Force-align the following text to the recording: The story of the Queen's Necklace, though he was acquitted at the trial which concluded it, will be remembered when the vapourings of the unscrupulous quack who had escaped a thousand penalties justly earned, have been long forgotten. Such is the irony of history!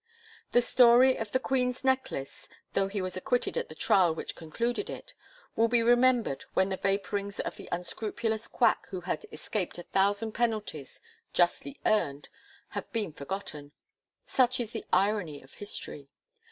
The 0.51 0.61
story 0.61 1.15
of 1.15 1.31
the 1.31 1.39
Queen's 1.39 1.83
Necklace, 1.83 2.49
though 2.73 2.87
he 2.87 3.03
was 3.03 3.15
acquitted 3.15 3.55
at 3.55 3.69
the 3.69 3.75
trial 3.75 4.15
which 4.15 4.35
concluded 4.35 4.89
it, 4.89 5.13
will 5.55 5.67
be 5.67 5.83
remembered 5.83 6.43
when 6.55 6.69
the 6.69 6.77
vapourings 6.77 7.39
of 7.39 7.55
the 7.55 7.69
unscrupulous 7.71 8.47
quack 8.47 8.87
who 8.87 9.01
had 9.01 9.27
escaped 9.31 9.77
a 9.77 9.83
thousand 9.83 10.31
penalties 10.31 11.01
justly 11.33 11.79
earned, 11.85 12.29
have 12.69 12.91
been 12.91 13.09
long 13.09 13.13
forgotten. 13.13 13.73
Such 14.25 14.59
is 14.59 14.71
the 14.71 14.85
irony 14.91 15.39
of 15.39 15.53
history! 15.53 16.09